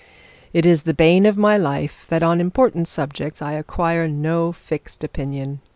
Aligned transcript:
'It 0.51 0.65
is 0.65 0.81
the 0.81 0.95
bane 0.95 1.27
of 1.27 1.37
my 1.37 1.55
life 1.59 2.07
that 2.07 2.23
on 2.23 2.41
important 2.41 2.87
subjects 2.87 3.39
I 3.39 3.51
acquire 3.51 4.07
no 4.07 4.51
fixed 4.51 5.03
opinion. 5.03 5.59